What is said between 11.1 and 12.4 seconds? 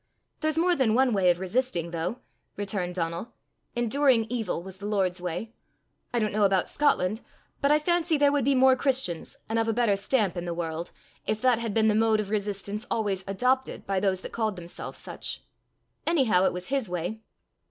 if that had been the mode of